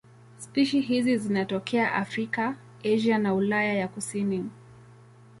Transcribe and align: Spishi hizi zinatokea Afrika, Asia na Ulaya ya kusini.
Spishi 0.39 0.81
hizi 0.81 1.17
zinatokea 1.17 1.93
Afrika, 1.93 2.55
Asia 2.83 3.17
na 3.17 3.33
Ulaya 3.33 3.73
ya 3.73 3.87
kusini. 3.87 4.49